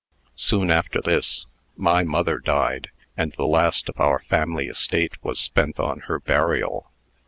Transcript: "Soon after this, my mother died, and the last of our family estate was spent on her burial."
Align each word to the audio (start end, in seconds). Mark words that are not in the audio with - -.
"Soon 0.35 0.71
after 0.71 0.99
this, 0.99 1.45
my 1.77 2.01
mother 2.01 2.39
died, 2.39 2.89
and 3.15 3.33
the 3.33 3.45
last 3.45 3.87
of 3.87 3.99
our 3.99 4.23
family 4.23 4.65
estate 4.65 5.13
was 5.23 5.39
spent 5.39 5.79
on 5.79 5.99
her 6.07 6.19
burial." 6.19 6.89